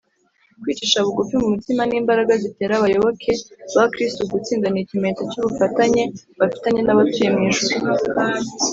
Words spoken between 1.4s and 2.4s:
mu mutima ni imbaraga